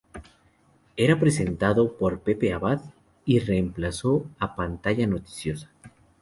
Era 0.97 1.19
presentado 1.19 1.95
por 1.95 2.21
Pepe 2.21 2.53
Abad 2.53 2.81
y 3.23 3.37
reemplazó 3.37 4.25
a 4.39 4.55
"Pantalla 4.55 5.05
Noticiosa". 5.05 5.69